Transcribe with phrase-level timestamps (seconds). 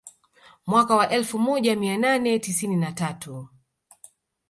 [0.67, 3.47] Mwaka wa elfu moja mia nane tisini na tatu